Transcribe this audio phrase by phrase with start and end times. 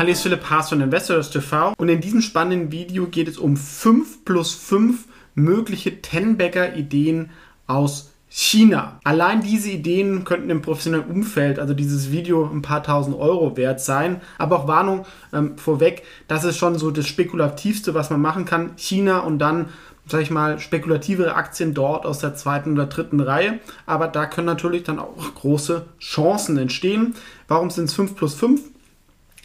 [0.00, 3.58] Hallo, ist Philipp Haas von Investors TV und in diesem spannenden Video geht es um
[3.58, 5.04] 5 plus 5
[5.34, 7.28] mögliche Ten-Bagger-Ideen
[7.66, 8.98] aus China.
[9.04, 13.82] Allein diese Ideen könnten im professionellen Umfeld, also dieses Video, ein paar tausend Euro wert
[13.82, 14.22] sein.
[14.38, 15.04] Aber auch Warnung
[15.34, 18.70] ähm, vorweg, das ist schon so das Spekulativste, was man machen kann.
[18.76, 19.66] China und dann,
[20.06, 23.58] sag ich mal, spekulativere Aktien dort aus der zweiten oder dritten Reihe.
[23.84, 27.16] Aber da können natürlich dann auch große Chancen entstehen.
[27.48, 28.62] Warum sind es 5 plus 5?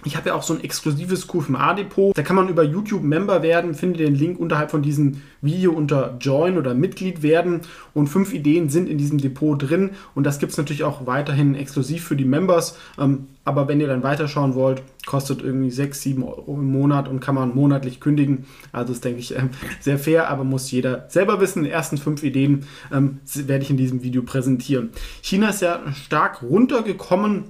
[0.05, 2.15] Ich habe ja auch so ein exklusives QFMA-Depot.
[2.15, 3.73] Da kann man über YouTube Member werden.
[3.73, 7.61] Findet den Link unterhalb von diesem Video unter Join oder Mitglied werden.
[7.95, 9.91] Und fünf Ideen sind in diesem Depot drin.
[10.13, 12.77] Und das gibt es natürlich auch weiterhin exklusiv für die Members.
[12.99, 17.19] Ähm, aber wenn ihr dann weiterschauen wollt, kostet irgendwie 6, 7 Euro im Monat und
[17.19, 18.45] kann man monatlich kündigen.
[18.71, 21.63] Also ist, denke ich, ähm, sehr fair, aber muss jeder selber wissen.
[21.63, 24.91] Die ersten fünf Ideen ähm, werde ich in diesem Video präsentieren.
[25.21, 27.45] China ist ja stark runtergekommen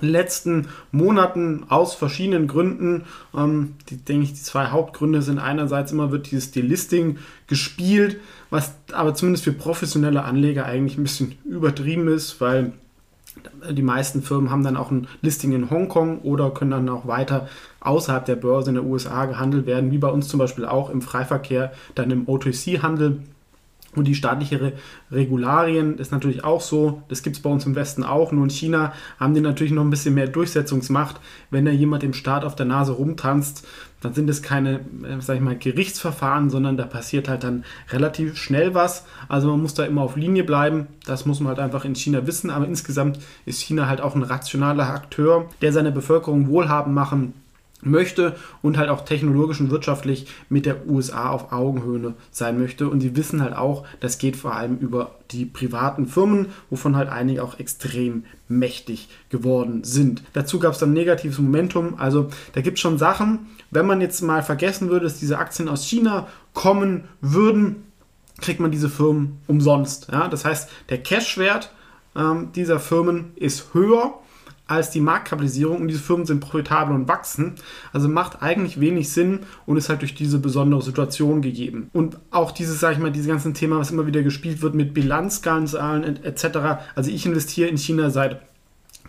[0.00, 3.04] letzten Monaten aus verschiedenen Gründen.
[3.36, 8.74] Ähm, die, denke ich, die zwei Hauptgründe sind einerseits immer wird dieses Delisting gespielt, was
[8.92, 12.72] aber zumindest für professionelle Anleger eigentlich ein bisschen übertrieben ist, weil
[13.70, 17.48] die meisten Firmen haben dann auch ein Listing in Hongkong oder können dann auch weiter
[17.80, 21.02] außerhalb der Börse in den USA gehandelt werden, wie bei uns zum Beispiel auch im
[21.02, 23.22] Freiverkehr, dann im OTC-Handel.
[23.94, 24.72] Und die staatliche Re
[25.10, 28.50] Regularien ist natürlich auch so, das gibt es bei uns im Westen auch, nur in
[28.50, 31.18] China haben die natürlich noch ein bisschen mehr Durchsetzungsmacht.
[31.50, 33.66] Wenn da jemand im Staat auf der Nase rumtanzt,
[34.02, 38.36] dann sind es keine, äh, sag ich mal, Gerichtsverfahren, sondern da passiert halt dann relativ
[38.36, 39.06] schnell was.
[39.28, 42.26] Also man muss da immer auf Linie bleiben, das muss man halt einfach in China
[42.26, 47.32] wissen, aber insgesamt ist China halt auch ein rationaler Akteur, der seine Bevölkerung wohlhabend machen
[47.80, 52.88] möchte und halt auch technologisch und wirtschaftlich mit der USA auf Augenhöhe sein möchte.
[52.88, 57.08] Und sie wissen halt auch, das geht vor allem über die privaten Firmen, wovon halt
[57.08, 60.22] einige auch extrem mächtig geworden sind.
[60.32, 61.94] Dazu gab es dann negatives Momentum.
[61.98, 65.68] Also da gibt es schon Sachen, wenn man jetzt mal vergessen würde, dass diese Aktien
[65.68, 67.84] aus China kommen würden,
[68.40, 70.08] kriegt man diese Firmen umsonst.
[70.10, 70.28] Ja?
[70.28, 71.72] Das heißt, der Cashwert
[72.16, 74.14] ähm, dieser Firmen ist höher
[74.68, 77.54] als die Marktkapitalisierung und diese Firmen sind profitabel und wachsen.
[77.92, 81.90] Also macht eigentlich wenig Sinn und ist halt durch diese besondere Situation gegeben.
[81.92, 84.94] Und auch dieses, sag ich mal, dieses ganze Thema, was immer wieder gespielt wird mit
[84.94, 86.58] Bilanzskandalen etc.
[86.94, 88.42] Also ich investiere in China seit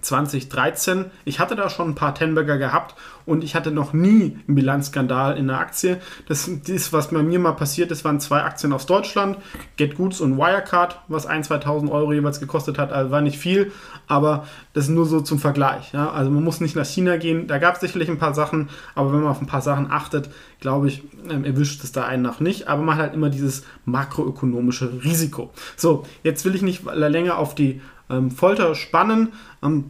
[0.02, 1.06] 2013.
[1.26, 2.96] Ich hatte da schon ein paar Tenberger gehabt
[3.26, 5.98] und ich hatte noch nie einen Bilanzskandal in der Aktie.
[6.28, 9.38] Das ist, was bei mir mal passiert ist, waren zwei Aktien aus Deutschland,
[9.78, 12.92] Get Goods und Wirecard, was 1.000, 2.000 Euro jeweils gekostet hat.
[12.92, 13.72] Also war nicht viel,
[14.08, 15.94] aber das ist nur so zum Vergleich.
[15.94, 16.10] Ja?
[16.10, 17.48] Also man muss nicht nach China gehen.
[17.48, 20.30] Da gab es sicherlich ein paar Sachen, aber wenn man auf ein paar Sachen achtet,
[20.60, 22.68] glaube ich, ähm, erwischt es da einen nach nicht.
[22.68, 25.52] Aber man hat halt immer dieses makroökonomische Risiko.
[25.76, 29.30] So, jetzt will ich nicht länger auf die ähm, Folter spannen.
[29.64, 29.86] Ähm,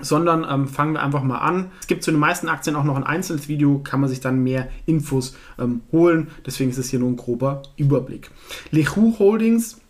[0.00, 1.70] sondern ähm, fangen wir einfach mal an.
[1.80, 4.42] Es gibt zu den meisten Aktien auch noch ein einzelnes Video, kann man sich dann
[4.42, 6.28] mehr Infos ähm, holen.
[6.46, 8.30] Deswegen ist es hier nur ein grober Überblick.
[8.70, 9.80] Lehu Holdings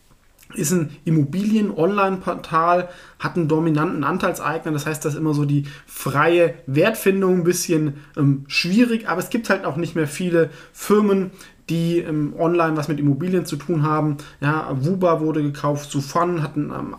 [0.54, 6.54] ist ein Immobilien-Online-Portal, hat einen dominanten Anteilseigner, das heißt, das ist immer so die freie
[6.66, 11.32] Wertfindung ein bisschen ähm, schwierig, aber es gibt halt auch nicht mehr viele Firmen,
[11.68, 14.16] die ähm, online was mit Immobilien zu tun haben.
[14.40, 16.94] Ja, Wuba wurde gekauft, Sufan hatten ähm,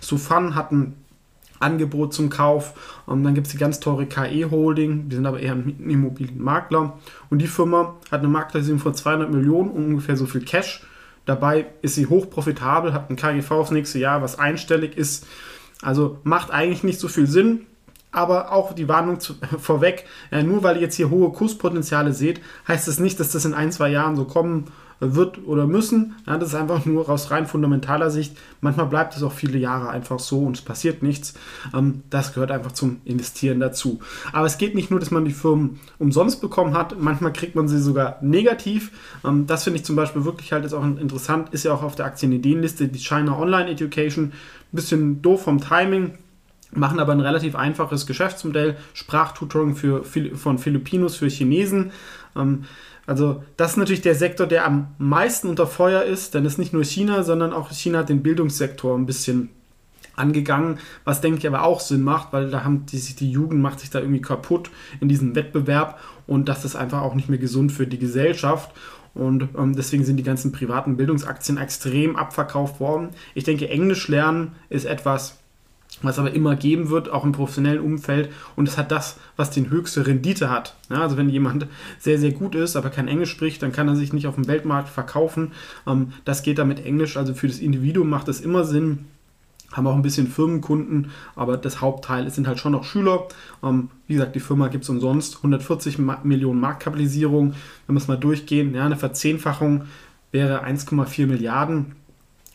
[0.00, 0.94] Sufan hatten
[1.60, 3.00] Angebot zum Kauf.
[3.06, 6.98] Und dann gibt es die ganz teure KE Holding, die sind aber eher ein Immobilienmakler.
[7.30, 10.84] Und die Firma hat eine Marktkapitalisierung von 200 Millionen und ungefähr so viel Cash.
[11.24, 15.26] Dabei ist sie hochprofitabel, hat ein KGV aufs nächste Jahr, was einstellig ist.
[15.82, 17.66] Also macht eigentlich nicht so viel Sinn.
[18.10, 22.40] Aber auch die Warnung zu, vorweg, ja, nur weil ihr jetzt hier hohe Kurspotenziale seht,
[22.66, 24.66] heißt das nicht, dass das in ein, zwei Jahren so kommen
[25.00, 26.16] wird oder müssen.
[26.26, 28.36] Ja, das ist einfach nur aus rein fundamentaler Sicht.
[28.60, 31.34] Manchmal bleibt es auch viele Jahre einfach so und es passiert nichts.
[31.74, 34.00] Ähm, das gehört einfach zum Investieren dazu.
[34.32, 36.98] Aber es geht nicht nur, dass man die Firmen umsonst bekommen hat.
[37.00, 38.90] Manchmal kriegt man sie sogar negativ.
[39.24, 41.50] Ähm, das finde ich zum Beispiel wirklich halt jetzt auch interessant.
[41.50, 44.32] Ist ja auch auf der Aktienideenliste die China Online Education.
[44.72, 46.12] Bisschen doof vom Timing
[46.72, 51.92] machen aber ein relativ einfaches Geschäftsmodell, Sprachtutoring für, von Filipinos für Chinesen.
[52.36, 52.64] Ähm,
[53.06, 56.58] also das ist natürlich der Sektor, der am meisten unter Feuer ist, denn es ist
[56.58, 59.48] nicht nur China, sondern auch China hat den Bildungssektor ein bisschen
[60.14, 63.80] angegangen, was denke ich aber auch Sinn macht, weil da haben die, die Jugend macht
[63.80, 67.72] sich da irgendwie kaputt in diesem Wettbewerb und das ist einfach auch nicht mehr gesund
[67.72, 68.72] für die Gesellschaft.
[69.14, 73.08] Und ähm, deswegen sind die ganzen privaten Bildungsaktien extrem abverkauft worden.
[73.34, 75.37] Ich denke, Englisch lernen ist etwas,
[76.02, 78.30] was aber immer geben wird, auch im professionellen Umfeld.
[78.56, 80.74] Und es hat das, was die höchste Rendite hat.
[80.90, 81.66] Ja, also wenn jemand
[81.98, 84.48] sehr, sehr gut ist, aber kein Englisch spricht, dann kann er sich nicht auf dem
[84.48, 85.52] Weltmarkt verkaufen.
[85.86, 87.16] Ähm, das geht da mit Englisch.
[87.16, 89.06] Also für das Individuum macht es immer Sinn,
[89.72, 93.28] haben auch ein bisschen Firmenkunden, aber das Hauptteil sind halt schon noch Schüler.
[93.62, 97.54] Ähm, wie gesagt, die Firma gibt es umsonst, 140 Millionen Marktkapitalisierung.
[97.86, 99.84] Wenn wir es mal durchgehen, ja, eine Verzehnfachung
[100.32, 101.96] wäre 1,4 Milliarden.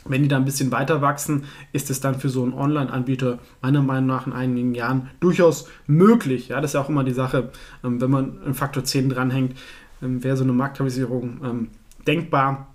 [0.06, 3.82] Wenn die da ein bisschen weiter wachsen, ist es dann für so einen Online-Anbieter meiner
[3.82, 6.50] Meinung nach in einigen Jahren durchaus möglich.
[6.50, 7.52] Ja, das ist ja auch immer die Sache,
[7.84, 9.58] ähm, wenn man einen Faktor 10 dranhängt,
[10.02, 11.68] ähm, wäre so eine Marktkapitalisierung ähm,
[12.06, 12.73] denkbar.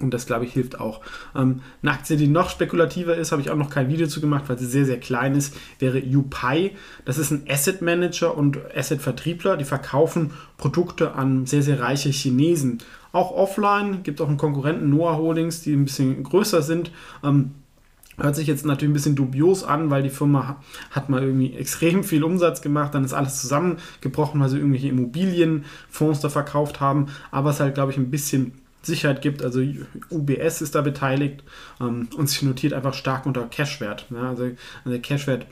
[0.00, 1.00] Und das, glaube ich, hilft auch.
[1.36, 4.44] Ähm, eine Aktie, die noch spekulativer ist, habe ich auch noch kein Video zu gemacht,
[4.48, 6.72] weil sie sehr, sehr klein ist, wäre UPI.
[7.04, 9.56] Das ist ein Asset Manager und Asset Vertriebler.
[9.56, 12.78] Die verkaufen Produkte an sehr, sehr reiche Chinesen.
[13.12, 16.90] Auch offline gibt auch einen Konkurrenten, Noah Holdings, die ein bisschen größer sind.
[17.22, 17.52] Ähm,
[18.20, 20.60] Hört sich jetzt natürlich ein bisschen dubios an, weil die Firma
[20.90, 26.20] hat mal irgendwie extrem viel Umsatz gemacht, dann ist alles zusammengebrochen, weil sie irgendwelche Immobilienfonds
[26.20, 27.06] da verkauft haben.
[27.30, 29.42] Aber es ist halt, glaube ich, ein bisschen Sicherheit gibt.
[29.42, 29.62] Also
[30.10, 31.42] UBS ist da beteiligt
[31.80, 34.06] ähm, und sich notiert einfach stark unter Cashwert.
[34.10, 34.56] Ja, also, also
[34.86, 35.46] der Cashwert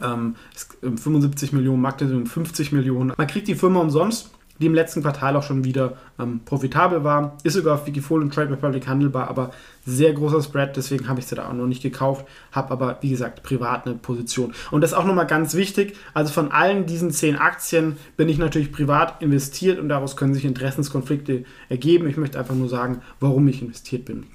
[0.00, 3.12] ähm, ist 75 Millionen, Marktwert 50 Millionen.
[3.16, 4.30] Man kriegt die Firma umsonst
[4.60, 7.36] die im letzten Quartal auch schon wieder ähm, profitabel war.
[7.42, 9.50] Ist sogar auf Wikifolio und Trade Republic handelbar, aber
[9.84, 13.10] sehr großer Spread, deswegen habe ich sie da auch noch nicht gekauft, habe aber, wie
[13.10, 14.52] gesagt, privat eine Position.
[14.70, 18.38] Und das ist auch nochmal ganz wichtig, also von allen diesen zehn Aktien bin ich
[18.38, 22.08] natürlich privat investiert und daraus können sich Interessenskonflikte ergeben.
[22.08, 24.26] Ich möchte einfach nur sagen, warum ich investiert bin.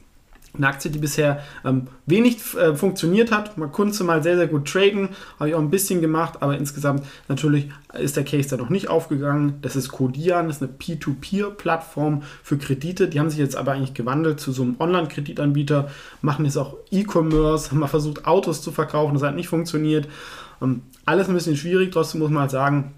[0.57, 3.57] Eine Aktie, die bisher ähm, wenig äh, funktioniert hat.
[3.57, 5.09] Man konnte mal sehr, sehr gut traden.
[5.39, 8.89] Habe ich auch ein bisschen gemacht, aber insgesamt natürlich ist der Case da noch nicht
[8.89, 9.55] aufgegangen.
[9.61, 13.07] Das ist Codian, das ist eine P2P-Plattform für Kredite.
[13.07, 15.89] Die haben sich jetzt aber eigentlich gewandelt zu so einem Online-Kreditanbieter,
[16.21, 19.13] machen jetzt auch E-Commerce, haben mal versucht, Autos zu verkaufen.
[19.13, 20.07] Das hat nicht funktioniert.
[20.61, 22.93] Ähm, alles ein bisschen schwierig, trotzdem muss man halt sagen,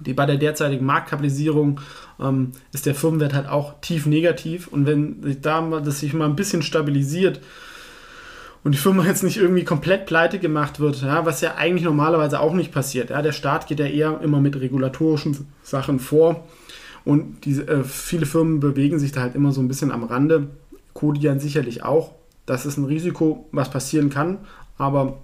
[0.00, 1.80] die, bei der derzeitigen Marktkapitalisierung
[2.20, 4.68] ähm, ist der Firmenwert halt auch tief negativ.
[4.68, 7.40] Und wenn sich da das sich mal ein bisschen stabilisiert
[8.64, 12.40] und die Firma jetzt nicht irgendwie komplett pleite gemacht wird, ja, was ja eigentlich normalerweise
[12.40, 13.10] auch nicht passiert.
[13.10, 16.46] Ja, der Staat geht ja eher immer mit regulatorischen Sachen vor
[17.04, 20.48] und diese, äh, viele Firmen bewegen sich da halt immer so ein bisschen am Rande.
[20.92, 22.12] Kodian sicherlich auch.
[22.44, 24.38] Das ist ein Risiko, was passieren kann,
[24.78, 25.18] aber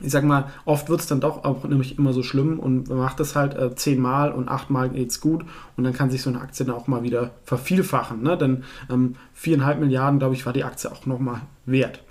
[0.00, 2.98] ich sag mal, oft wird es dann doch auch nämlich immer so schlimm und man
[2.98, 5.44] macht das halt äh, zehnmal und achtmal geht es gut
[5.76, 8.22] und dann kann sich so eine Aktie dann auch mal wieder vervielfachen.
[8.22, 8.36] Ne?
[8.36, 12.02] Denn ähm, viereinhalb Milliarden, glaube ich, war die Aktie auch nochmal wert.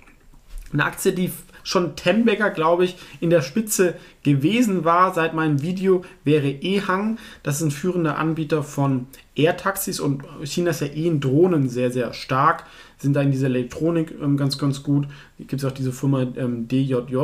[0.72, 1.32] Eine Aktie, die
[1.68, 7.18] schon Tenbagger, glaube ich, in der Spitze gewesen war seit meinem Video, wäre Ehang.
[7.42, 11.90] Das ist ein führender Anbieter von Air-Taxis und China ist ja eh in Drohnen sehr,
[11.90, 12.64] sehr stark.
[12.96, 15.08] Sind da in dieser Elektronik ähm, ganz, ganz gut.
[15.38, 17.16] Gibt es auch diese Firma ähm, DJJ.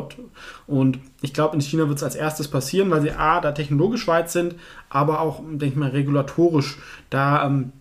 [0.67, 4.06] Und ich glaube, in China wird es als erstes passieren, weil sie A, da technologisch
[4.06, 4.56] weit sind,
[4.91, 6.76] aber auch, denke ich mal, regulatorisch
[7.08, 7.46] da.
[7.46, 7.73] Ähm,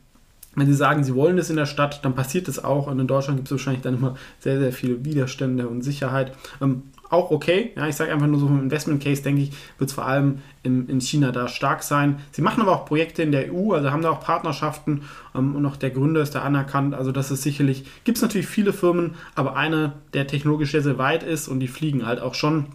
[0.55, 2.87] wenn sie sagen, sie wollen das in der Stadt, dann passiert das auch.
[2.87, 6.33] Und in Deutschland gibt es wahrscheinlich dann immer sehr, sehr viele Widerstände und Sicherheit.
[6.61, 7.71] Ähm, auch okay.
[7.75, 10.39] Ja, ich sage einfach nur so vom Investment Case, denke ich, wird es vor allem
[10.63, 12.19] in, in China da stark sein.
[12.31, 15.03] Sie machen aber auch Projekte in der EU, also haben da auch Partnerschaften
[15.35, 16.95] ähm, und auch der Gründer ist da anerkannt.
[16.95, 20.97] Also das ist sicherlich, gibt es natürlich viele Firmen, aber einer, der technologisch sehr, sehr
[20.97, 22.65] weit ist und die fliegen halt auch schon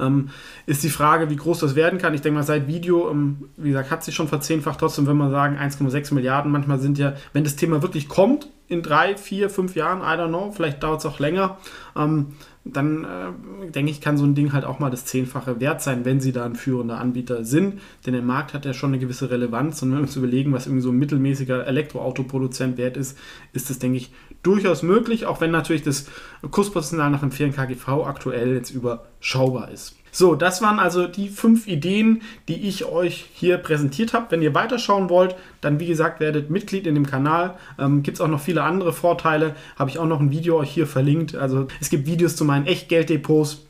[0.00, 0.30] ähm,
[0.66, 2.14] ist die Frage, wie groß das werden kann.
[2.14, 4.80] Ich denke mal, seit Video, ähm, wie gesagt, hat sich schon verzehnfacht.
[4.80, 8.82] Trotzdem, wenn man sagen, 1,6 Milliarden, manchmal sind ja, wenn das Thema wirklich kommt, in
[8.82, 11.58] drei, vier, fünf Jahren, I don't know, vielleicht dauert es auch länger,
[11.94, 12.28] ähm,
[12.64, 16.04] dann äh, denke ich, kann so ein Ding halt auch mal das Zehnfache wert sein,
[16.04, 17.80] wenn sie da ein führender Anbieter sind.
[18.06, 20.66] Denn der Markt hat ja schon eine gewisse Relevanz und wenn wir uns überlegen, was
[20.66, 23.18] irgendwie so ein mittelmäßiger Elektroautoproduzent wert ist,
[23.52, 24.12] ist das, denke ich,
[24.42, 26.06] durchaus möglich, auch wenn natürlich das
[26.50, 29.96] Kurspotenzial nach dem fairen KGV aktuell jetzt überschaubar ist.
[30.14, 34.26] So, das waren also die fünf Ideen, die ich euch hier präsentiert habe.
[34.30, 37.56] Wenn ihr weiterschauen wollt, dann wie gesagt, werdet Mitglied in dem Kanal.
[37.78, 39.54] Ähm, gibt es auch noch viele andere Vorteile.
[39.78, 41.34] Habe ich auch noch ein Video euch hier verlinkt.
[41.34, 43.62] Also es gibt Videos zu meinen Echtgelddepots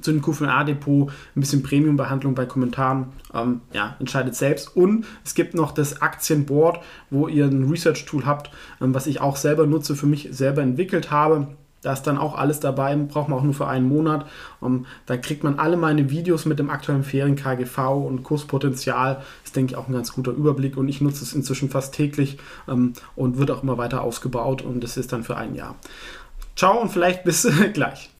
[0.00, 3.06] zu dem Q4A-Depot, ein bisschen Premium-Behandlung bei Kommentaren.
[3.34, 4.76] Ähm, ja, entscheidet selbst.
[4.76, 8.50] Und es gibt noch das Aktienboard, wo ihr ein Research-Tool habt,
[8.80, 11.48] ähm, was ich auch selber nutze, für mich selber entwickelt habe.
[11.82, 14.26] Da ist dann auch alles dabei, braucht man auch nur für einen Monat.
[14.60, 19.22] Um, ähm, da kriegt man alle meine Videos mit dem aktuellen Ferien-KGV und Kurspotenzial.
[19.44, 22.38] Das denke ich auch ein ganz guter Überblick und ich nutze es inzwischen fast täglich
[22.66, 25.76] um, und wird auch immer weiter ausgebaut und das ist dann für ein Jahr.
[26.56, 28.10] Ciao und vielleicht bis gleich.